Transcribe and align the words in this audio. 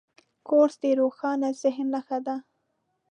کورس 0.47 0.75
د 0.81 0.83
روښانه 0.99 1.49
ذهن 1.61 1.87
نښه 1.93 2.19
ده. 2.25 2.35